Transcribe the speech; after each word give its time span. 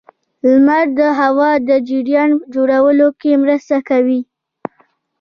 •لمر 0.49 0.85
د 0.99 1.01
هوا 1.19 1.51
د 1.69 1.69
جریان 1.89 2.29
جوړولو 2.53 3.07
کې 3.19 3.31
مرسته 3.43 3.77
کوي. 3.89 4.21